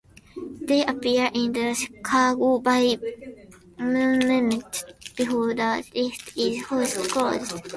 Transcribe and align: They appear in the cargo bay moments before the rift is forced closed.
They 0.61 0.83
appear 0.83 1.29
in 1.31 1.53
the 1.53 1.75
cargo 2.01 2.57
bay 2.57 2.97
moments 3.77 4.83
before 5.15 5.53
the 5.53 5.85
rift 5.95 6.35
is 6.35 6.65
forced 6.65 7.11
closed. 7.11 7.61